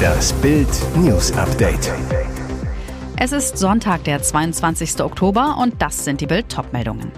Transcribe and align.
Das 0.00 0.32
Bild 0.34 0.68
News 0.96 1.32
Update. 1.32 1.92
Es 3.16 3.32
ist 3.32 3.58
Sonntag, 3.58 4.04
der 4.04 4.22
22. 4.22 5.02
Oktober 5.02 5.56
und 5.60 5.80
das 5.82 6.04
sind 6.04 6.20
die 6.20 6.26
Bild 6.26 6.46
meldungen 6.72 7.12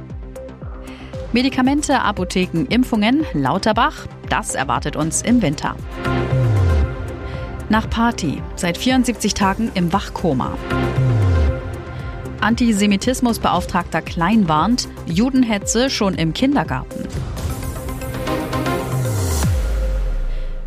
Medikamente, 1.33 2.01
Apotheken, 2.01 2.67
Impfungen, 2.69 3.25
Lauterbach, 3.33 4.07
das 4.29 4.55
erwartet 4.55 4.97
uns 4.97 5.23
im 5.23 5.43
Winter. 5.43 5.77
Nach 7.69 7.89
Party, 7.89 8.43
seit 8.57 8.77
74 8.77 9.35
Tagen 9.35 9.71
im 9.75 9.93
Wachkoma. 9.93 10.57
Antisemitismusbeauftragter 12.41 14.03
Klein 14.03 14.49
warnt, 14.49 14.89
Judenhetze 15.07 15.89
schon 15.89 16.15
im 16.15 16.35
Kindergarten. 16.35 17.09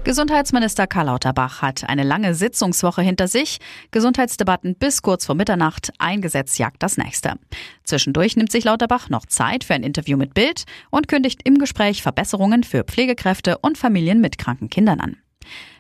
Gesundheitsminister 0.06 0.86
Karl 0.86 1.08
Lauterbach 1.08 1.64
hat 1.64 1.90
eine 1.90 2.04
lange 2.04 2.36
Sitzungswoche 2.36 3.02
hinter 3.02 3.28
sich. 3.28 3.58
Gesundheitsdebatten 3.90 4.76
bis 4.76 5.02
kurz 5.02 5.26
vor 5.26 5.34
Mitternacht. 5.34 5.92
Ein 5.98 6.22
Gesetz 6.22 6.60
jagt 6.60 6.84
das 6.84 6.98
nächste. 6.98 7.34
Zwischendurch 7.84 8.38
nimmt 8.38 8.52
sich 8.52 8.66
Lauterbach 8.66 9.10
noch 9.10 9.26
Zeit 9.26 9.64
für 9.64 9.74
ein 9.74 9.82
Interview 9.82 10.16
mit 10.16 10.36
Bild 10.36 10.66
und 10.92 11.08
kündigt 11.08 11.42
im 11.44 11.58
Gespräch 11.58 12.04
Verbesserungen 12.04 12.64
für 12.64 12.84
Pflegekräfte 12.84 13.58
und 13.58 13.80
Familien 13.80 14.22
mit 14.22 14.38
kranken 14.38 14.70
Kindern 14.70 15.00
an. 15.00 15.18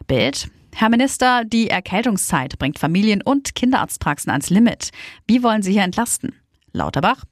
Bild. 0.07 0.49
Herr 0.73 0.89
Minister, 0.89 1.43
die 1.45 1.69
Erkältungszeit 1.69 2.57
bringt 2.57 2.79
Familien 2.79 3.21
und 3.21 3.53
Kinderarztpraxen 3.53 4.31
ans 4.31 4.49
Limit. 4.49 4.89
Wie 5.27 5.43
wollen 5.43 5.61
Sie 5.61 5.71
hier 5.71 5.83
entlasten? 5.83 6.33
Lauterbach. 6.75 7.23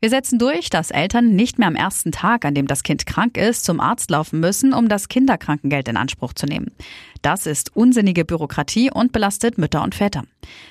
Wir 0.00 0.10
setzen 0.10 0.38
durch, 0.38 0.68
dass 0.70 0.90
Eltern 0.90 1.34
nicht 1.34 1.58
mehr 1.58 1.68
am 1.68 1.76
ersten 1.76 2.12
Tag, 2.12 2.44
an 2.44 2.54
dem 2.54 2.66
das 2.66 2.82
Kind 2.82 3.06
krank 3.06 3.36
ist, 3.36 3.64
zum 3.64 3.80
Arzt 3.80 4.10
laufen 4.10 4.40
müssen, 4.40 4.74
um 4.74 4.88
das 4.88 5.08
Kinderkrankengeld 5.08 5.88
in 5.88 5.96
Anspruch 5.96 6.34
zu 6.34 6.46
nehmen. 6.46 6.72
Das 7.22 7.46
ist 7.46 7.74
unsinnige 7.74 8.24
Bürokratie 8.24 8.90
und 8.92 9.12
belastet 9.12 9.58
Mütter 9.58 9.82
und 9.82 9.94
Väter. 9.94 10.24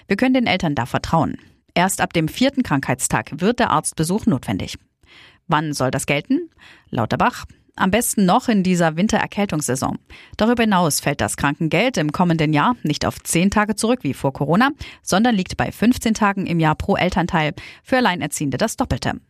Wir 0.08 0.18
können 0.18 0.34
den 0.34 0.48
Eltern 0.48 0.76
da 0.76 0.86
vertrauen. 0.86 1.38
Erst 1.74 2.02
ab 2.02 2.14
dem 2.14 2.28
vierten 2.28 2.64
Krankheitstag 2.64 3.40
wird 3.40 3.60
der 3.60 3.70
Arztbesuch 3.70 4.26
notwendig. 4.26 4.78
Wann 5.48 5.74
soll 5.74 5.92
das 5.92 6.06
gelten? 6.06 6.50
Lauterbach. 6.90 7.46
Am 7.80 7.92
besten 7.92 8.26
noch 8.26 8.50
in 8.50 8.64
dieser 8.64 8.98
Wintererkältungssaison. 8.98 10.00
Darüber 10.36 10.64
hinaus 10.64 11.00
fällt 11.00 11.22
das 11.22 11.38
Krankengeld 11.38 11.98
im 11.98 12.12
kommenden 12.12 12.52
Jahr 12.52 12.76
nicht 12.82 13.06
auf 13.06 13.22
10 13.22 13.52
Tage 13.52 13.76
zurück 13.76 14.00
wie 14.02 14.16
vor 14.16 14.34
Corona, 14.34 14.72
sondern 15.04 15.36
liegt 15.36 15.58
bei 15.58 15.72
15 15.72 16.16
Tagen 16.16 16.48
im 16.48 16.60
Jahr 16.60 16.74
pro 16.74 16.96
Elternteil, 16.96 17.54
für 17.84 17.98
Alleinerziehende 17.98 18.58
das 18.58 18.78
Doppelte. 18.78 19.22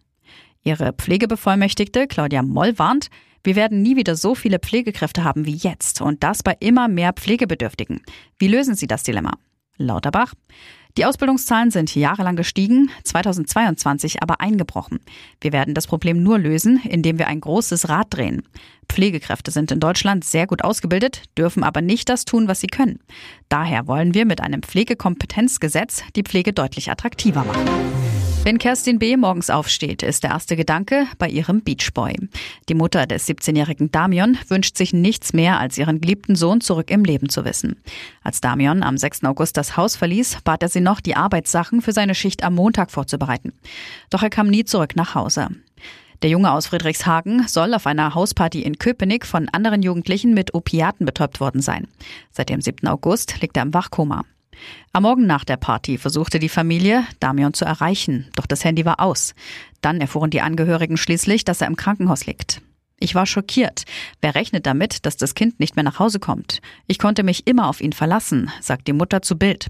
Ihre 0.64 0.94
Pflegebevollmächtigte 0.94 2.08
Claudia 2.08 2.42
Moll 2.42 2.80
warnt, 2.80 3.10
wir 3.44 3.58
werden 3.58 3.82
nie 3.82 3.98
wieder 3.98 4.16
so 4.16 4.34
viele 4.34 4.60
Pflegekräfte 4.60 5.26
haben 5.26 5.46
wie 5.46 5.56
jetzt 5.56 6.00
und 6.02 6.24
das 6.24 6.42
bei 6.42 6.56
immer 6.62 6.88
mehr 6.88 7.12
Pflegebedürftigen. 7.12 8.02
Wie 8.40 8.48
lösen 8.48 8.76
Sie 8.76 8.88
das 8.88 9.04
Dilemma? 9.04 9.38
Lauterbach. 9.78 10.34
Die 10.98 11.06
Ausbildungszahlen 11.06 11.70
sind 11.70 11.94
jahrelang 11.94 12.36
gestiegen, 12.36 12.90
2022 13.04 14.24
aber 14.24 14.42
eingebrochen. 14.42 15.00
Wir 15.40 15.54
werden 15.54 15.76
das 15.76 15.86
Problem 15.86 16.24
nur 16.24 16.40
lösen, 16.40 16.82
indem 16.84 17.20
wir 17.20 17.28
ein 17.28 17.40
großes 17.40 17.88
Rad 17.88 18.08
drehen. 18.10 18.42
Pflegekräfte 18.90 19.52
sind 19.52 19.72
in 19.72 19.80
Deutschland 19.80 20.24
sehr 20.24 20.48
gut 20.48 20.64
ausgebildet, 20.64 21.22
dürfen 21.38 21.64
aber 21.64 21.82
nicht 21.82 22.10
das 22.10 22.26
tun, 22.26 22.48
was 22.48 22.62
sie 22.62 22.68
können. 22.68 23.00
Daher 23.48 23.86
wollen 23.86 24.16
wir 24.16 24.26
mit 24.26 24.42
einem 24.42 24.64
Pflegekompetenzgesetz 24.64 26.02
die 26.16 26.24
Pflege 26.24 26.52
deutlich 26.52 26.90
attraktiver 26.90 27.44
machen. 27.44 28.17
Wenn 28.48 28.60
Kerstin 28.60 28.98
B. 28.98 29.18
morgens 29.18 29.50
aufsteht, 29.50 30.04
ist 30.04 30.24
der 30.24 30.30
erste 30.30 30.56
Gedanke 30.56 31.06
bei 31.18 31.28
ihrem 31.28 31.62
Beachboy. 31.64 32.16
Die 32.70 32.76
Mutter 32.76 33.06
des 33.06 33.28
17-jährigen 33.28 33.92
Damion 33.92 34.38
wünscht 34.48 34.78
sich 34.78 34.94
nichts 34.94 35.34
mehr, 35.34 35.60
als 35.60 35.78
ihren 35.78 36.00
geliebten 36.00 36.38
Sohn 36.38 36.62
zurück 36.62 36.90
im 36.90 37.04
Leben 37.04 37.28
zu 37.28 37.44
wissen. 37.44 37.76
Als 38.24 38.40
Damion 38.40 38.84
am 38.84 38.98
6. 38.98 39.26
August 39.26 39.58
das 39.58 39.76
Haus 39.76 39.98
verließ, 39.98 40.38
bat 40.46 40.64
er 40.64 40.70
sie 40.70 40.80
noch, 40.80 41.02
die 41.02 41.18
Arbeitssachen 41.18 41.82
für 41.82 41.92
seine 41.92 42.16
Schicht 42.16 42.42
am 42.42 42.56
Montag 42.56 42.90
vorzubereiten. 42.90 43.52
Doch 44.12 44.24
er 44.24 44.30
kam 44.30 44.48
nie 44.48 44.64
zurück 44.64 44.96
nach 44.96 45.14
Hause. 45.14 45.50
Der 46.22 46.30
Junge 46.30 46.54
aus 46.54 46.68
Friedrichshagen 46.68 47.50
soll 47.50 47.74
auf 47.74 47.86
einer 47.86 48.16
Hausparty 48.16 48.62
in 48.62 48.78
Köpenick 48.78 49.26
von 49.26 49.50
anderen 49.50 49.84
Jugendlichen 49.84 50.34
mit 50.34 50.54
Opiaten 50.54 51.06
betäubt 51.06 51.42
worden 51.42 51.62
sein. 51.62 51.90
Seit 52.32 52.48
dem 52.48 52.62
7. 52.62 52.88
August 52.88 53.42
liegt 53.42 53.58
er 53.58 53.64
im 53.64 53.74
Wachkoma. 53.74 54.24
Am 54.94 55.04
Morgen 55.04 55.26
nach 55.26 55.44
der 55.44 55.58
Party 55.58 55.98
versuchte 55.98 56.40
die 56.40 56.50
Familie, 56.50 57.06
Damion 57.20 57.54
zu 57.54 57.66
erreichen, 57.66 58.30
doch 58.36 58.46
das 58.46 58.64
Handy 58.64 58.86
war 58.86 59.00
aus. 59.00 59.36
Dann 59.82 60.02
erfuhren 60.02 60.30
die 60.32 60.42
Angehörigen 60.42 60.98
schließlich, 60.98 61.46
dass 61.46 61.62
er 61.62 61.68
im 61.68 61.76
Krankenhaus 61.76 62.26
liegt. 62.26 62.62
Ich 63.00 63.14
war 63.14 63.26
schockiert. 63.26 63.84
Wer 64.22 64.36
rechnet 64.36 64.66
damit, 64.66 65.06
dass 65.06 65.18
das 65.18 65.36
Kind 65.36 65.60
nicht 65.60 65.76
mehr 65.76 65.84
nach 65.84 66.00
Hause 66.00 66.20
kommt? 66.20 66.62
Ich 66.88 66.98
konnte 66.98 67.24
mich 67.24 67.46
immer 67.46 67.68
auf 67.68 67.80
ihn 67.80 67.94
verlassen, 67.94 68.52
sagt 68.60 68.88
die 68.88 68.94
Mutter 68.94 69.22
zu 69.22 69.38
Bild. 69.38 69.68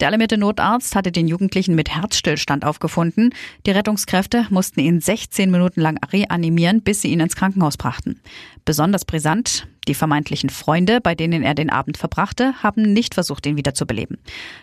Der 0.00 0.08
alarmierte 0.08 0.38
Notarzt 0.38 0.96
hatte 0.96 1.12
den 1.12 1.28
Jugendlichen 1.28 1.74
mit 1.74 1.88
Herzstillstand 1.88 2.64
aufgefunden. 2.64 3.30
Die 3.66 3.70
Rettungskräfte 3.70 4.46
mussten 4.50 4.80
ihn 4.80 5.00
16 5.00 5.50
Minuten 5.50 5.80
lang 5.80 5.98
reanimieren, 6.04 6.82
bis 6.82 7.02
sie 7.02 7.08
ihn 7.08 7.20
ins 7.20 7.36
Krankenhaus 7.36 7.76
brachten. 7.76 8.20
Besonders 8.64 9.04
brisant, 9.04 9.68
die 9.84 9.94
vermeintlichen 9.94 10.50
Freunde, 10.50 11.00
bei 11.00 11.14
denen 11.14 11.42
er 11.42 11.54
den 11.54 11.70
Abend 11.70 11.98
verbrachte, 11.98 12.62
haben 12.62 12.92
nicht 12.92 13.14
versucht, 13.14 13.46
ihn 13.46 13.56
wiederzubeleben. 13.56 14.18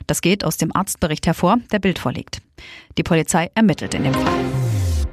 Das 0.08 0.22
geht 0.22 0.44
aus 0.44 0.58
dem 0.58 0.76
Arztbericht 0.76 1.28
hervor, 1.28 1.58
der 1.72 1.80
Bild 1.80 2.00
vorliegt. 2.00 2.42
Die 2.98 3.04
Polizei 3.04 3.50
ermittelt 3.56 3.94
in 3.94 4.04
dem 4.04 4.14
Fall. 4.14 4.40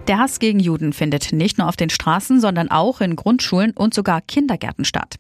Der 0.09 0.19
Hass 0.19 0.39
gegen 0.39 0.59
Juden 0.59 0.95
findet 0.95 1.33
nicht 1.35 1.59
nur 1.59 1.69
auf 1.69 1.77
den 1.77 1.91
Straßen, 1.91 2.41
sondern 2.41 2.71
auch 2.71 3.03
in 3.03 3.15
Grundschulen 3.15 3.73
und 3.73 3.93
sogar 3.93 4.23
Kindergärten 4.23 4.87
statt. 4.87 5.17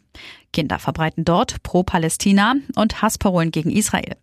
Kinder 0.50 0.78
verbreiten 0.78 1.26
dort 1.26 1.62
Pro-Palästina 1.62 2.55
und 2.75 3.03
Hassparolen 3.03 3.50
gegen 3.50 3.70
Israel. 3.70 4.16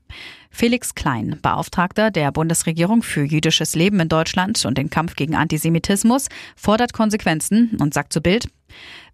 Felix 0.49 0.95
Klein, 0.95 1.37
Beauftragter 1.43 2.09
der 2.09 2.31
Bundesregierung 2.31 3.03
für 3.03 3.23
jüdisches 3.23 3.75
Leben 3.75 3.99
in 3.99 4.09
Deutschland 4.09 4.65
und 4.65 4.77
den 4.77 4.89
Kampf 4.89 5.15
gegen 5.15 5.35
Antisemitismus, 5.35 6.29
fordert 6.55 6.93
Konsequenzen 6.93 7.77
und 7.79 7.93
sagt 7.93 8.11
zu 8.11 8.21
Bild, 8.21 8.47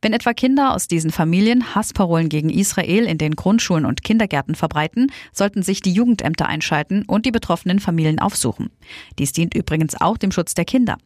wenn 0.01 0.13
etwa 0.13 0.33
Kinder 0.33 0.73
aus 0.73 0.87
diesen 0.87 1.11
Familien 1.11 1.75
Hassparolen 1.75 2.29
gegen 2.29 2.49
Israel 2.49 3.05
in 3.05 3.17
den 3.17 3.35
Grundschulen 3.35 3.85
und 3.85 4.03
Kindergärten 4.03 4.55
verbreiten, 4.55 5.11
sollten 5.31 5.61
sich 5.61 5.81
die 5.81 5.93
Jugendämter 5.93 6.47
einschalten 6.47 7.03
und 7.05 7.25
die 7.25 7.31
betroffenen 7.31 7.79
Familien 7.79 8.19
aufsuchen. 8.19 8.71
Dies 9.19 9.31
dient 9.31 9.53
übrigens 9.53 9.99
auch 9.99 10.17
dem 10.17 10.31
Schutz 10.31 10.53
der 10.55 10.65
Kinder. 10.65 10.97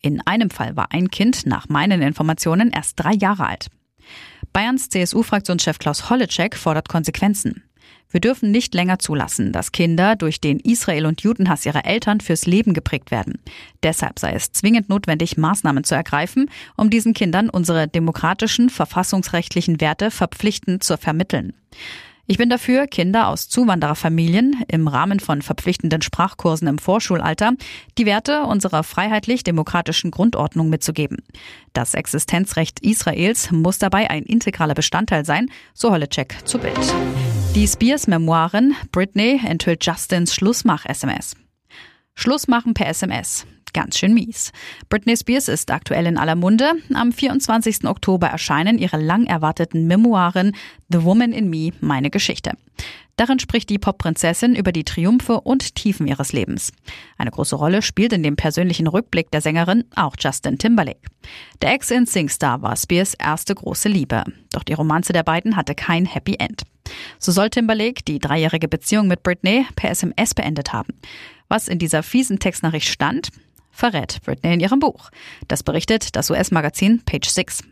In 0.00 0.20
einem 0.26 0.50
Fall 0.50 0.76
war 0.76 0.92
ein 0.92 1.10
Kind 1.10 1.46
nach 1.46 1.68
meinen 1.68 2.02
Informationen 2.02 2.70
erst 2.70 3.00
drei 3.00 3.14
Jahre 3.14 3.46
alt. 3.46 3.66
Bayerns 4.52 4.88
CSU-Fraktionschef 4.88 5.78
Klaus 5.78 6.08
Holleczek 6.08 6.56
fordert 6.56 6.88
Konsequenzen. 6.88 7.65
Wir 8.16 8.20
dürfen 8.22 8.50
nicht 8.50 8.72
länger 8.72 8.98
zulassen, 8.98 9.52
dass 9.52 9.72
Kinder 9.72 10.16
durch 10.16 10.40
den 10.40 10.58
Israel- 10.58 11.04
und 11.04 11.20
Judenhass 11.20 11.66
ihrer 11.66 11.84
Eltern 11.84 12.20
fürs 12.22 12.46
Leben 12.46 12.72
geprägt 12.72 13.10
werden. 13.10 13.34
Deshalb 13.82 14.18
sei 14.18 14.32
es 14.32 14.52
zwingend 14.52 14.88
notwendig, 14.88 15.36
Maßnahmen 15.36 15.84
zu 15.84 15.94
ergreifen, 15.94 16.48
um 16.78 16.88
diesen 16.88 17.12
Kindern 17.12 17.50
unsere 17.50 17.88
demokratischen, 17.88 18.70
verfassungsrechtlichen 18.70 19.82
Werte 19.82 20.10
verpflichtend 20.10 20.82
zu 20.82 20.96
vermitteln. 20.96 21.52
Ich 22.26 22.38
bin 22.38 22.48
dafür, 22.48 22.86
Kinder 22.86 23.28
aus 23.28 23.50
Zuwandererfamilien 23.50 24.64
im 24.66 24.88
Rahmen 24.88 25.20
von 25.20 25.42
verpflichtenden 25.42 26.00
Sprachkursen 26.00 26.68
im 26.68 26.78
Vorschulalter 26.78 27.52
die 27.98 28.06
Werte 28.06 28.44
unserer 28.44 28.82
freiheitlich-demokratischen 28.82 30.10
Grundordnung 30.10 30.70
mitzugeben. 30.70 31.18
Das 31.74 31.92
Existenzrecht 31.92 32.80
Israels 32.80 33.50
muss 33.50 33.78
dabei 33.78 34.08
ein 34.08 34.22
integraler 34.22 34.72
Bestandteil 34.72 35.26
sein, 35.26 35.50
so 35.74 35.90
Holleczek 35.90 36.34
zu 36.46 36.58
Bild. 36.58 36.94
Die 37.56 37.66
Spears-Memoiren 37.66 38.76
Britney 38.92 39.40
enthüllt 39.42 39.82
Justins 39.82 40.34
Schlussmach-SMS. 40.34 41.36
Schlussmachen 42.14 42.74
per 42.74 42.86
SMS. 42.88 43.46
Ganz 43.72 43.96
schön 43.96 44.12
mies. 44.12 44.52
Britney 44.90 45.16
Spears 45.16 45.48
ist 45.48 45.70
aktuell 45.70 46.04
in 46.04 46.18
aller 46.18 46.34
Munde. 46.34 46.72
Am 46.92 47.12
24. 47.12 47.86
Oktober 47.86 48.26
erscheinen 48.26 48.76
ihre 48.76 48.98
lang 48.98 49.24
erwarteten 49.24 49.86
Memoiren 49.86 50.54
The 50.90 51.02
Woman 51.02 51.32
in 51.32 51.48
Me, 51.48 51.70
meine 51.80 52.10
Geschichte. 52.10 52.52
Darin 53.16 53.38
spricht 53.38 53.70
die 53.70 53.78
Popprinzessin 53.78 54.54
über 54.54 54.72
die 54.72 54.84
Triumphe 54.84 55.40
und 55.40 55.74
Tiefen 55.74 56.06
ihres 56.06 56.32
Lebens. 56.32 56.70
Eine 57.16 57.30
große 57.30 57.56
Rolle 57.56 57.80
spielt 57.80 58.12
in 58.12 58.22
dem 58.22 58.36
persönlichen 58.36 58.86
Rückblick 58.86 59.30
der 59.30 59.40
Sängerin 59.40 59.84
auch 59.96 60.16
Justin 60.18 60.58
Timberlake. 60.58 61.00
Der 61.62 61.72
Ex-In-Sync-Star 61.72 62.60
war 62.60 62.76
Spears 62.76 63.14
erste 63.14 63.54
große 63.54 63.88
Liebe. 63.88 64.22
Doch 64.52 64.62
die 64.62 64.74
Romanze 64.74 65.14
der 65.14 65.22
beiden 65.22 65.56
hatte 65.56 65.74
kein 65.74 66.04
Happy 66.04 66.36
End. 66.38 66.62
So 67.18 67.32
soll 67.32 67.48
Timberlake 67.48 68.02
die 68.06 68.18
dreijährige 68.18 68.68
Beziehung 68.68 69.08
mit 69.08 69.22
Britney 69.22 69.66
per 69.76 69.90
SMS 69.90 70.34
beendet 70.34 70.72
haben. 70.72 70.92
Was 71.48 71.68
in 71.68 71.78
dieser 71.78 72.02
fiesen 72.02 72.38
Textnachricht 72.38 72.88
stand, 72.88 73.30
verrät 73.70 74.20
Britney 74.24 74.54
in 74.54 74.60
ihrem 74.60 74.78
Buch. 74.78 75.10
Das 75.48 75.62
berichtet 75.62 76.16
das 76.16 76.30
US-Magazin 76.30 77.02
Page 77.04 77.28
6. 77.28 77.64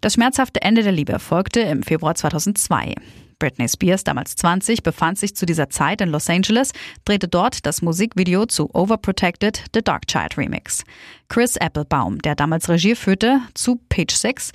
Das 0.00 0.14
schmerzhafte 0.14 0.62
Ende 0.62 0.82
der 0.82 0.92
Liebe 0.92 1.18
folgte 1.18 1.60
im 1.60 1.82
Februar 1.82 2.14
2002. 2.14 2.94
Britney 3.38 3.68
Spears, 3.68 4.02
damals 4.02 4.34
20, 4.36 4.82
befand 4.82 5.18
sich 5.18 5.36
zu 5.36 5.44
dieser 5.44 5.68
Zeit 5.68 6.00
in 6.00 6.08
Los 6.08 6.30
Angeles, 6.30 6.72
drehte 7.04 7.28
dort 7.28 7.66
das 7.66 7.82
Musikvideo 7.82 8.46
zu 8.46 8.74
Overprotected 8.74 9.64
The 9.74 9.82
Dark 9.82 10.06
Child 10.06 10.38
Remix. 10.38 10.84
Chris 11.28 11.56
Applebaum, 11.56 12.20
der 12.22 12.34
damals 12.34 12.68
Regie 12.68 12.94
führte, 12.94 13.40
zu 13.52 13.78
Page 13.90 14.14
6. 14.14 14.52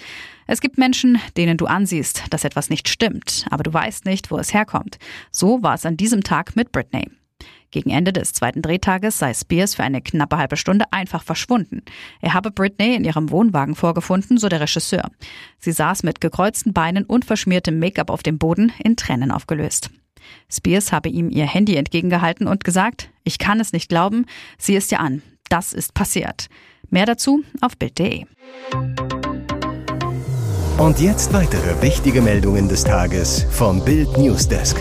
Es 0.47 0.61
gibt 0.61 0.79
Menschen, 0.79 1.19
denen 1.37 1.57
du 1.57 1.67
ansiehst, 1.67 2.23
dass 2.31 2.43
etwas 2.43 2.69
nicht 2.69 2.89
stimmt, 2.89 3.45
aber 3.51 3.63
du 3.63 3.71
weißt 3.71 4.05
nicht, 4.05 4.31
wo 4.31 4.37
es 4.37 4.53
herkommt. 4.53 4.97
So 5.31 5.61
war 5.61 5.75
es 5.75 5.85
an 5.85 5.95
diesem 5.95 6.23
Tag 6.23 6.55
mit 6.55 6.71
Britney. 6.71 7.07
Gegen 7.71 7.89
Ende 7.89 8.11
des 8.11 8.33
zweiten 8.33 8.61
Drehtages 8.61 9.17
sei 9.17 9.33
Spears 9.33 9.75
für 9.75 9.83
eine 9.83 10.01
knappe 10.01 10.37
halbe 10.37 10.57
Stunde 10.57 10.85
einfach 10.91 11.23
verschwunden. 11.23 11.83
Er 12.19 12.33
habe 12.33 12.51
Britney 12.51 12.95
in 12.95 13.05
ihrem 13.05 13.31
Wohnwagen 13.31 13.75
vorgefunden, 13.75 14.37
so 14.37 14.49
der 14.49 14.59
Regisseur. 14.59 15.09
Sie 15.57 15.71
saß 15.71 16.03
mit 16.03 16.19
gekreuzten 16.19 16.73
Beinen 16.73 17.05
und 17.05 17.23
verschmiertem 17.23 17.79
Make-up 17.79 18.09
auf 18.09 18.23
dem 18.23 18.37
Boden, 18.37 18.73
in 18.83 18.97
Tränen 18.97 19.31
aufgelöst. 19.31 19.89
Spears 20.51 20.91
habe 20.91 21.09
ihm 21.09 21.29
ihr 21.29 21.45
Handy 21.45 21.75
entgegengehalten 21.75 22.45
und 22.45 22.63
gesagt, 22.63 23.09
ich 23.23 23.39
kann 23.39 23.59
es 23.59 23.73
nicht 23.73 23.89
glauben, 23.89 24.25
sieh 24.57 24.75
es 24.75 24.87
dir 24.87 24.99
an, 24.99 25.21
das 25.49 25.73
ist 25.73 25.93
passiert. 25.93 26.47
Mehr 26.89 27.05
dazu 27.05 27.41
auf 27.61 27.77
Bild.de. 27.77 28.25
Und 30.77 30.99
jetzt 30.99 31.31
weitere 31.31 31.81
wichtige 31.81 32.21
Meldungen 32.21 32.67
des 32.67 32.83
Tages 32.83 33.45
vom 33.49 33.83
Bild 33.85 34.17
Newsdesk. 34.17 34.77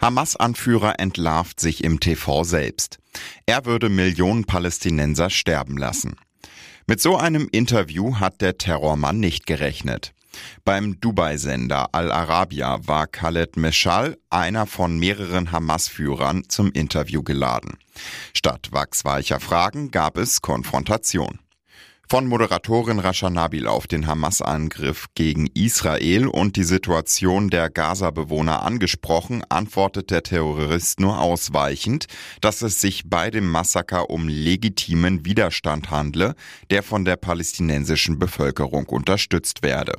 Hamas-Anführer 0.00 0.98
entlarvt 0.98 1.60
sich 1.60 1.84
im 1.84 2.00
TV 2.00 2.44
selbst. 2.44 2.98
Er 3.46 3.66
würde 3.66 3.88
Millionen 3.88 4.44
Palästinenser 4.44 5.30
sterben 5.30 5.76
lassen. 5.76 6.16
Mit 6.86 7.00
so 7.00 7.16
einem 7.16 7.48
Interview 7.52 8.16
hat 8.16 8.40
der 8.40 8.58
Terrormann 8.58 9.20
nicht 9.20 9.46
gerechnet. 9.46 10.12
Beim 10.64 11.00
Dubai-Sender 11.00 11.88
Al 11.92 12.10
Arabiya 12.10 12.86
war 12.86 13.06
Khaled 13.06 13.56
Meshal, 13.56 14.16
einer 14.30 14.66
von 14.66 14.98
mehreren 14.98 15.52
Hamas-Führern, 15.52 16.44
zum 16.48 16.72
Interview 16.72 17.22
geladen. 17.22 17.78
Statt 18.32 18.68
wachsweicher 18.70 19.40
Fragen 19.40 19.90
gab 19.90 20.16
es 20.16 20.40
Konfrontation. 20.40 21.40
Von 22.10 22.26
Moderatorin 22.26 22.98
Rasha 22.98 23.30
Nabil 23.30 23.68
auf 23.68 23.86
den 23.86 24.08
Hamas-Angriff 24.08 25.06
gegen 25.14 25.46
Israel 25.54 26.26
und 26.26 26.56
die 26.56 26.64
Situation 26.64 27.50
der 27.50 27.70
Gaza-Bewohner 27.70 28.64
angesprochen, 28.64 29.44
antwortet 29.48 30.10
der 30.10 30.24
Terrorist 30.24 30.98
nur 30.98 31.20
ausweichend, 31.20 32.06
dass 32.40 32.62
es 32.62 32.80
sich 32.80 33.08
bei 33.08 33.30
dem 33.30 33.48
Massaker 33.48 34.10
um 34.10 34.26
legitimen 34.26 35.24
Widerstand 35.24 35.92
handle, 35.92 36.34
der 36.70 36.82
von 36.82 37.04
der 37.04 37.14
palästinensischen 37.14 38.18
Bevölkerung 38.18 38.86
unterstützt 38.86 39.62
werde. 39.62 39.94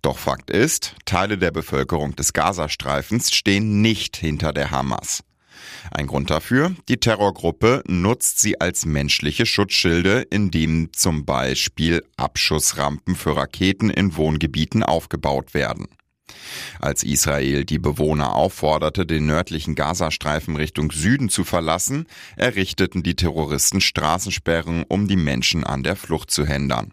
Doch 0.00 0.18
Fakt 0.18 0.48
ist, 0.48 0.94
Teile 1.06 1.38
der 1.38 1.50
Bevölkerung 1.50 2.14
des 2.14 2.34
Gazastreifens 2.34 3.32
stehen 3.32 3.82
nicht 3.82 4.16
hinter 4.16 4.52
der 4.52 4.70
Hamas. 4.70 5.24
Ein 5.90 6.06
Grund 6.06 6.30
dafür, 6.30 6.74
die 6.88 6.98
Terrorgruppe 6.98 7.82
nutzt 7.86 8.40
sie 8.40 8.60
als 8.60 8.86
menschliche 8.86 9.46
Schutzschilde, 9.46 10.22
indem 10.30 10.92
zum 10.92 11.24
Beispiel 11.24 12.04
Abschussrampen 12.16 13.16
für 13.16 13.36
Raketen 13.36 13.90
in 13.90 14.16
Wohngebieten 14.16 14.82
aufgebaut 14.82 15.54
werden. 15.54 15.88
Als 16.80 17.02
Israel 17.02 17.64
die 17.64 17.78
Bewohner 17.78 18.34
aufforderte, 18.34 19.06
den 19.06 19.26
nördlichen 19.26 19.74
Gazastreifen 19.74 20.56
Richtung 20.56 20.90
Süden 20.90 21.28
zu 21.28 21.44
verlassen, 21.44 22.06
errichteten 22.36 23.02
die 23.02 23.16
Terroristen 23.16 23.80
Straßensperren, 23.80 24.84
um 24.88 25.08
die 25.08 25.16
Menschen 25.16 25.64
an 25.64 25.82
der 25.82 25.96
Flucht 25.96 26.30
zu 26.30 26.46
hindern. 26.46 26.92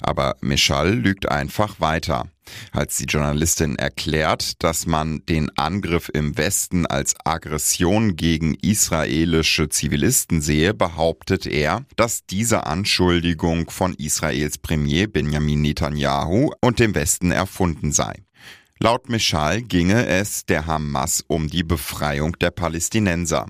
Aber 0.00 0.36
Michal 0.40 0.94
lügt 0.94 1.30
einfach 1.30 1.80
weiter. 1.80 2.26
Als 2.72 2.96
die 2.96 3.04
Journalistin 3.04 3.76
erklärt, 3.76 4.62
dass 4.62 4.86
man 4.86 5.24
den 5.26 5.50
Angriff 5.56 6.10
im 6.12 6.36
Westen 6.36 6.86
als 6.86 7.14
Aggression 7.24 8.16
gegen 8.16 8.54
israelische 8.54 9.68
Zivilisten 9.68 10.40
sehe, 10.40 10.74
behauptet 10.74 11.46
er, 11.46 11.84
dass 11.96 12.26
diese 12.26 12.66
Anschuldigung 12.66 13.70
von 13.70 13.94
Israels 13.94 14.58
Premier 14.58 15.06
Benjamin 15.06 15.62
Netanyahu 15.62 16.52
und 16.60 16.78
dem 16.78 16.94
Westen 16.94 17.30
erfunden 17.30 17.92
sei. 17.92 18.14
Laut 18.82 19.08
Michal 19.08 19.62
ginge 19.62 20.06
es 20.06 20.44
der 20.44 20.66
Hamas 20.66 21.22
um 21.28 21.46
die 21.46 21.62
Befreiung 21.62 22.36
der 22.40 22.50
Palästinenser. 22.50 23.46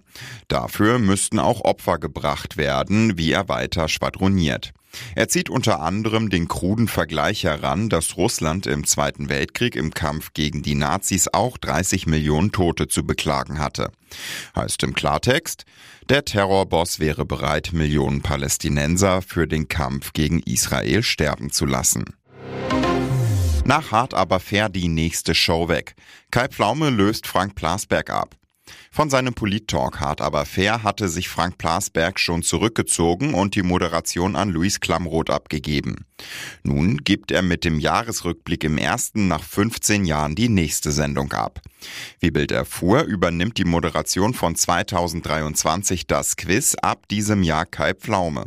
Dafür 0.49 0.99
müssten 0.99 1.39
auch 1.39 1.63
Opfer 1.63 1.97
gebracht 1.97 2.59
werden, 2.59 3.17
wie 3.17 3.33
er 3.33 3.49
weiter 3.49 3.89
schwadroniert. 3.89 4.75
Er 5.15 5.29
zieht 5.29 5.49
unter 5.49 5.81
anderem 5.81 6.29
den 6.29 6.49
kruden 6.49 6.87
Vergleich 6.87 7.45
heran, 7.45 7.89
dass 7.89 8.19
Russland 8.19 8.67
im 8.67 8.87
Zweiten 8.87 9.31
Weltkrieg 9.31 9.75
im 9.75 9.95
Kampf 9.95 10.35
gegen 10.35 10.61
die 10.61 10.75
Nazis 10.75 11.29
auch 11.33 11.57
30 11.57 12.07
Millionen 12.07 12.53
Tote 12.53 12.89
zu 12.89 13.07
beklagen 13.07 13.59
hatte. 13.59 13.91
Heißt 14.55 14.83
im 14.83 14.93
Klartext, 14.93 15.65
der 16.11 16.27
Terrorboss 16.27 17.01
wäre 17.01 17.25
bereit, 17.25 17.71
Millionen 17.73 18.21
Palästinenser 18.21 19.23
für 19.23 19.49
den 19.49 19.67
Kampf 19.69 20.13
gegen 20.13 20.41
Israel 20.41 21.03
sterben 21.03 21.51
zu 21.51 21.65
lassen. 21.65 22.05
Nach 23.65 23.93
hart 23.93 24.13
aber 24.13 24.41
fair 24.41 24.69
die 24.69 24.89
nächste 24.89 25.37
Show 25.37 25.69
weg. 25.69 25.95
Kai 26.33 26.49
Pflaume 26.49 26.91
löst 26.91 27.29
Frank 27.29 27.55
Plasberg 27.55 28.11
ab. 28.11 28.35
Von 28.91 29.09
seinem 29.09 29.35
Polit-Talk 29.35 30.01
hart 30.01 30.21
aber 30.21 30.45
fair 30.47 30.83
hatte 30.83 31.09
sich 31.09 31.29
Frank 31.29 31.59
Plasberg 31.59 32.19
schon 32.19 32.43
zurückgezogen 32.43 33.35
und 33.35 33.55
die 33.55 33.63
Moderation 33.63 34.35
an 34.35 34.51
Luis 34.51 34.81
Klamroth 34.81 35.31
abgegeben. 35.31 36.07
Nun 36.65 36.99
gibt 36.99 37.31
er 37.31 37.43
mit 37.43 37.65
dem 37.65 37.79
Jahresrückblick 37.79 38.65
im 38.65 38.79
ersten 38.79 39.29
nach 39.29 39.45
15 39.45 40.05
Jahren 40.07 40.35
die 40.35 40.49
nächste 40.49 40.91
Sendung 40.91 41.33
ab. 41.33 41.61
Wie 42.19 42.33
Bild 42.33 42.51
erfuhr, 42.51 43.05
übernimmt 43.05 43.59
die 43.59 43.65
Moderation 43.65 44.35
von 44.35 44.57
2023 44.57 46.09
das 46.09 46.37
Quiz 46.37 46.75
ab 46.83 47.07
diesem 47.09 47.45
Jahr 47.45 47.67
Kai 47.67 47.95
Pflaume. 47.95 48.47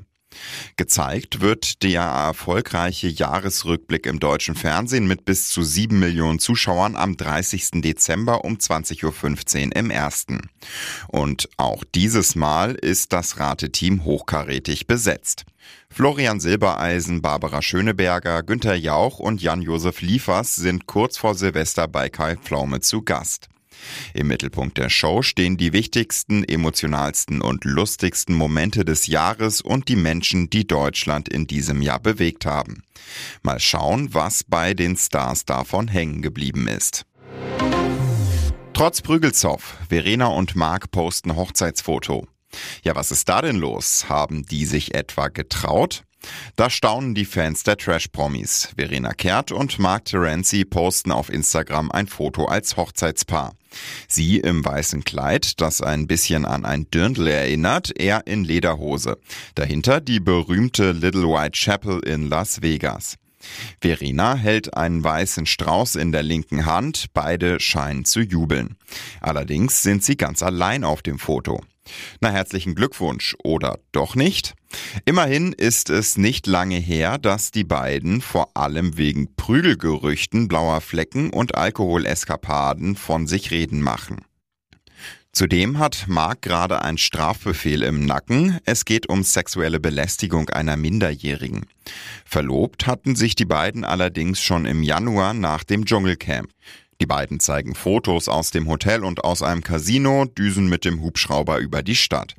Gezeigt 0.77 1.41
wird 1.41 1.83
der 1.83 2.01
erfolgreiche 2.01 3.07
Jahresrückblick 3.07 4.05
im 4.05 4.19
deutschen 4.19 4.55
Fernsehen 4.55 5.07
mit 5.07 5.25
bis 5.25 5.49
zu 5.49 5.63
sieben 5.63 5.99
Millionen 5.99 6.39
Zuschauern 6.39 6.95
am 6.95 7.17
30. 7.17 7.81
Dezember 7.81 8.43
um 8.45 8.55
20.15 8.55 9.67
Uhr 9.67 9.75
im 9.75 9.89
ersten. 9.89 10.49
Und 11.07 11.49
auch 11.57 11.83
dieses 11.95 12.35
Mal 12.35 12.75
ist 12.75 13.13
das 13.13 13.39
Rateteam 13.39 14.03
hochkarätig 14.03 14.87
besetzt. 14.87 15.45
Florian 15.89 16.39
Silbereisen, 16.39 17.21
Barbara 17.21 17.61
Schöneberger, 17.61 18.43
Günther 18.43 18.75
Jauch 18.75 19.19
und 19.19 19.41
Jan-Josef 19.41 20.01
Liefers 20.01 20.55
sind 20.55 20.87
kurz 20.87 21.17
vor 21.17 21.35
Silvester 21.35 21.87
bei 21.87 22.09
Kai 22.09 22.35
Pflaume 22.35 22.81
zu 22.81 23.01
Gast. 23.01 23.49
Im 24.13 24.27
Mittelpunkt 24.27 24.77
der 24.77 24.89
Show 24.89 25.21
stehen 25.21 25.57
die 25.57 25.73
wichtigsten, 25.73 26.43
emotionalsten 26.43 27.41
und 27.41 27.65
lustigsten 27.65 28.35
Momente 28.35 28.85
des 28.85 29.07
Jahres 29.07 29.61
und 29.61 29.89
die 29.89 29.95
Menschen, 29.95 30.49
die 30.49 30.67
Deutschland 30.67 31.29
in 31.29 31.47
diesem 31.47 31.81
Jahr 31.81 31.99
bewegt 31.99 32.45
haben. 32.45 32.83
Mal 33.43 33.59
schauen, 33.59 34.13
was 34.13 34.43
bei 34.43 34.73
den 34.73 34.95
Stars 34.97 35.45
davon 35.45 35.87
hängen 35.87 36.21
geblieben 36.21 36.67
ist. 36.67 37.05
Trotz 38.73 39.01
Prügelzoff, 39.01 39.77
Verena 39.87 40.27
und 40.27 40.55
Marc 40.55 40.91
posten 40.91 41.35
Hochzeitsfoto. 41.35 42.27
Ja, 42.83 42.95
was 42.95 43.11
ist 43.11 43.29
da 43.29 43.41
denn 43.41 43.57
los? 43.57 44.09
Haben 44.09 44.45
die 44.45 44.65
sich 44.65 44.93
etwa 44.93 45.29
getraut? 45.29 46.03
Da 46.55 46.69
staunen 46.69 47.15
die 47.15 47.25
Fans 47.25 47.63
der 47.63 47.77
Trash-Promis. 47.77 48.69
Verena 48.77 49.13
Kehrt 49.13 49.51
und 49.51 49.79
Mark 49.79 50.05
Terenzi 50.05 50.65
posten 50.65 51.11
auf 51.11 51.29
Instagram 51.29 51.91
ein 51.91 52.07
Foto 52.07 52.45
als 52.45 52.77
Hochzeitspaar. 52.77 53.53
Sie 54.07 54.37
im 54.37 54.63
weißen 54.63 55.03
Kleid, 55.03 55.59
das 55.61 55.81
ein 55.81 56.07
bisschen 56.07 56.45
an 56.45 56.65
ein 56.65 56.89
Dirndl 56.91 57.27
erinnert, 57.27 57.91
er 57.99 58.25
in 58.27 58.43
Lederhose. 58.43 59.17
Dahinter 59.55 60.01
die 60.01 60.19
berühmte 60.19 60.91
Little 60.91 61.27
White 61.27 61.57
Chapel 61.57 61.99
in 61.99 62.29
Las 62.29 62.61
Vegas. 62.61 63.17
Verena 63.81 64.35
hält 64.35 64.75
einen 64.75 65.03
weißen 65.03 65.45
Strauß 65.45 65.95
in 65.95 66.11
der 66.11 66.23
linken 66.23 66.65
Hand, 66.65 67.07
beide 67.13 67.59
scheinen 67.59 68.05
zu 68.05 68.21
jubeln. 68.21 68.75
Allerdings 69.21 69.83
sind 69.83 70.03
sie 70.03 70.17
ganz 70.17 70.41
allein 70.41 70.83
auf 70.83 71.01
dem 71.01 71.19
Foto. 71.19 71.61
Na 72.19 72.29
herzlichen 72.29 72.75
Glückwunsch 72.75 73.35
oder 73.43 73.79
doch 73.91 74.15
nicht? 74.15 74.53
Immerhin 75.05 75.53
ist 75.53 75.89
es 75.89 76.17
nicht 76.17 76.47
lange 76.47 76.77
her, 76.77 77.17
dass 77.17 77.51
die 77.51 77.63
beiden 77.63 78.21
vor 78.21 78.55
allem 78.55 78.97
wegen 78.97 79.35
Prügelgerüchten, 79.35 80.47
blauer 80.47 80.81
Flecken 80.81 81.29
und 81.29 81.55
Alkoholeskapaden 81.55 82.95
von 82.95 83.27
sich 83.27 83.51
reden 83.51 83.81
machen. 83.81 84.25
Zudem 85.35 85.79
hat 85.79 86.05
Mark 86.07 86.43
gerade 86.43 86.81
ein 86.81 86.97
Strafbefehl 86.97 87.83
im 87.83 88.05
Nacken. 88.05 88.57
Es 88.63 88.85
geht 88.85 89.09
um 89.09 89.21
sexuelle 89.21 89.81
Belästigung 89.81 90.49
einer 90.49 90.77
Minderjährigen. 90.77 91.65
Verlobt 92.23 92.87
hatten 92.87 93.17
sich 93.17 93.35
die 93.35 93.43
beiden 93.43 93.83
allerdings 93.83 94.41
schon 94.41 94.65
im 94.65 94.81
Januar 94.81 95.33
nach 95.33 95.65
dem 95.65 95.85
Dschungelcamp. 95.85 96.49
Die 97.01 97.05
beiden 97.05 97.39
zeigen 97.39 97.75
Fotos 97.75 98.29
aus 98.29 98.51
dem 98.51 98.67
Hotel 98.67 99.03
und 99.03 99.23
aus 99.23 99.41
einem 99.41 99.63
Casino, 99.63 100.25
düsen 100.25 100.67
mit 100.67 100.85
dem 100.85 101.01
Hubschrauber 101.01 101.57
über 101.57 101.83
die 101.83 101.95
Stadt. 101.95 102.35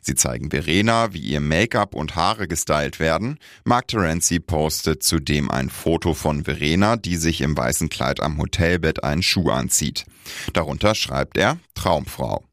Sie 0.00 0.16
zeigen 0.16 0.50
Verena, 0.50 1.12
wie 1.14 1.20
ihr 1.20 1.40
Make-up 1.40 1.94
und 1.94 2.16
Haare 2.16 2.48
gestylt 2.48 2.98
werden. 2.98 3.38
Mark 3.64 3.88
Terenzi 3.88 4.40
postet 4.40 5.02
zudem 5.04 5.50
ein 5.50 5.70
Foto 5.70 6.14
von 6.14 6.44
Verena, 6.44 6.96
die 6.96 7.16
sich 7.16 7.40
im 7.40 7.56
weißen 7.56 7.88
Kleid 7.88 8.20
am 8.20 8.38
Hotelbett 8.38 9.04
einen 9.04 9.22
Schuh 9.22 9.50
anzieht. 9.50 10.06
Darunter 10.52 10.94
schreibt 10.94 11.36
er 11.36 11.58
Traumfrau. 11.74 12.49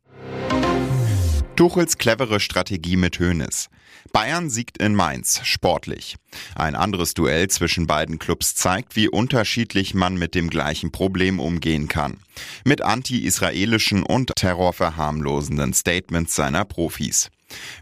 Tuchels 1.58 1.98
clevere 1.98 2.40
Strategie 2.40 2.98
mit 2.98 3.18
Hönes. 3.18 3.70
Bayern 4.14 4.52
siegt 4.52 4.78
in 4.78 4.94
Mainz, 4.94 5.42
sportlich. 5.44 6.16
Ein 6.54 6.76
anderes 6.76 7.16
Duell 7.16 7.48
zwischen 7.48 7.88
beiden 7.88 8.20
Clubs 8.20 8.54
zeigt, 8.54 8.96
wie 8.96 9.10
unterschiedlich 9.10 9.96
man 9.96 10.18
mit 10.18 10.36
dem 10.36 10.52
gleichen 10.52 10.92
Problem 10.92 11.40
umgehen 11.40 11.88
kann. 11.88 12.20
Mit 12.64 12.84
anti-israelischen 12.84 14.04
und 14.04 14.34
terrorverharmlosenden 14.36 15.74
Statements 15.74 16.36
seiner 16.36 16.64
Profis. 16.64 17.32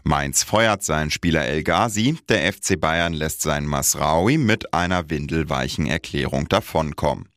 Mainz 0.04 0.42
feuert 0.42 0.82
seinen 0.82 1.10
Spieler 1.10 1.44
El 1.44 1.62
Ghazi, 1.62 2.16
der 2.30 2.50
FC 2.50 2.80
Bayern 2.80 3.12
lässt 3.12 3.42
seinen 3.42 3.66
Masraoui 3.66 4.38
mit 4.38 4.72
einer 4.72 5.10
windelweichen 5.10 5.86
Erklärung 5.86 6.48
davonkommen. 6.48 7.28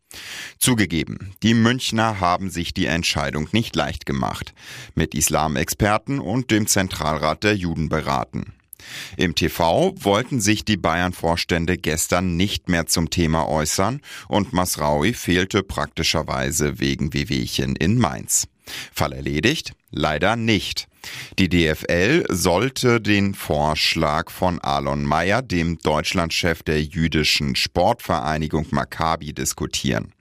Zugegeben, 0.57 1.33
die 1.43 1.53
Münchner 1.53 2.19
haben 2.19 2.49
sich 2.49 2.73
die 2.73 2.85
Entscheidung 2.85 3.47
nicht 3.51 3.75
leicht 3.75 4.05
gemacht, 4.05 4.53
mit 4.95 5.13
Islamexperten 5.13 6.19
und 6.19 6.51
dem 6.51 6.67
Zentralrat 6.67 7.43
der 7.43 7.55
Juden 7.55 7.89
beraten. 7.89 8.53
Im 9.17 9.35
TV 9.35 9.93
wollten 9.99 10.39
sich 10.39 10.65
die 10.65 10.77
Bayern-Vorstände 10.77 11.77
gestern 11.77 12.37
nicht 12.37 12.69
mehr 12.69 12.85
zum 12.85 13.09
Thema 13.09 13.47
äußern 13.47 14.01
und 14.27 14.53
Masraui 14.53 15.13
fehlte 15.13 15.63
praktischerweise 15.63 16.79
wegen 16.79 17.13
Wehwehchen 17.13 17.75
in 17.75 17.97
Mainz. 17.97 18.47
Fall 18.93 19.13
erledigt? 19.13 19.73
Leider 19.91 20.35
nicht. 20.35 20.87
Die 21.37 21.49
DFL 21.49 22.25
sollte 22.29 22.99
den 22.99 23.33
Vorschlag 23.33 24.29
von 24.29 24.59
Alon 24.59 25.05
Mayer, 25.05 25.41
dem 25.41 25.79
Deutschlandchef 25.79 26.63
der 26.63 26.83
jüdischen 26.83 27.55
Sportvereinigung 27.55 28.67
Maccabi, 28.71 29.33
diskutieren. 29.33 30.13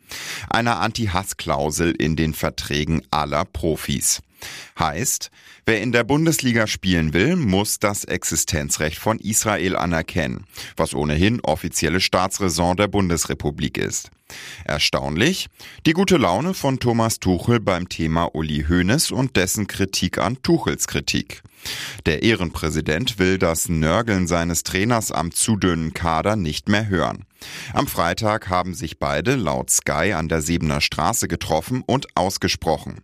Eine 0.48 0.76
Anti-Hass-Klausel 0.76 1.92
in 1.92 2.16
den 2.16 2.32
Verträgen 2.32 3.02
aller 3.10 3.44
Profis. 3.44 4.22
Heißt, 4.78 5.30
wer 5.68 5.82
in 5.82 5.92
der 5.92 6.02
Bundesliga 6.02 6.66
spielen 6.66 7.12
will, 7.12 7.36
muss 7.36 7.78
das 7.78 8.04
Existenzrecht 8.04 8.98
von 8.98 9.18
Israel 9.18 9.76
anerkennen, 9.76 10.46
was 10.78 10.94
ohnehin 10.94 11.40
offizielle 11.42 12.00
Staatsräson 12.00 12.78
der 12.78 12.88
Bundesrepublik 12.88 13.76
ist. 13.76 14.10
Erstaunlich, 14.64 15.48
die 15.84 15.92
gute 15.92 16.16
Laune 16.16 16.54
von 16.54 16.80
Thomas 16.80 17.20
Tuchel 17.20 17.60
beim 17.60 17.90
Thema 17.90 18.34
Uli 18.34 18.64
Hoeneß 18.66 19.10
und 19.10 19.36
dessen 19.36 19.66
Kritik 19.66 20.16
an 20.16 20.42
Tuchels 20.42 20.86
Kritik. 20.86 21.42
Der 22.06 22.22
Ehrenpräsident 22.22 23.18
will 23.18 23.36
das 23.36 23.68
Nörgeln 23.68 24.26
seines 24.26 24.62
Trainers 24.62 25.12
am 25.12 25.32
zu 25.32 25.56
dünnen 25.56 25.92
Kader 25.92 26.36
nicht 26.36 26.70
mehr 26.70 26.88
hören. 26.88 27.26
Am 27.74 27.86
Freitag 27.86 28.48
haben 28.48 28.74
sich 28.74 28.98
beide 28.98 29.34
laut 29.36 29.70
Sky 29.70 30.14
an 30.14 30.28
der 30.28 30.40
Siebener 30.40 30.80
Straße 30.80 31.28
getroffen 31.28 31.82
und 31.86 32.06
ausgesprochen. 32.16 33.02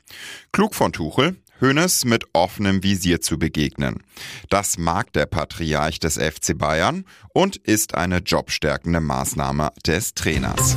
Klug 0.53 0.75
von 0.75 0.93
Tuchel, 0.93 1.37
Hönes 1.61 2.05
mit 2.05 2.25
offenem 2.33 2.83
Visier 2.83 3.21
zu 3.21 3.39
begegnen. 3.39 4.03
Das 4.51 4.79
mag 4.79 5.13
der 5.13 5.27
Patriarch 5.27 6.01
des 6.01 6.17
FC 6.19 6.57
Bayern 6.57 7.05
und 7.33 7.57
ist 7.57 7.95
eine 7.95 8.19
jobstärkende 8.19 9.01
Maßnahme 9.01 9.71
des 9.87 10.15
Trainers. 10.15 10.77